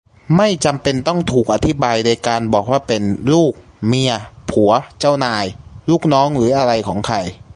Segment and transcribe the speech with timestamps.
[0.37, 3.03] ไม่จำเป็นต้องถูกอธิบายโดยการบอกว่าเป็น
[3.33, 3.51] ลูก-
[3.87, 4.13] เมีย-
[4.51, 5.45] ผัว-เจ้านาย-
[5.89, 7.17] ลูกน้องหรืออะไรของใคร